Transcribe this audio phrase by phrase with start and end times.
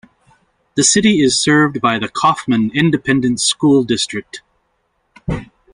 [0.73, 4.41] The city is served by the Kaufman Independent School District.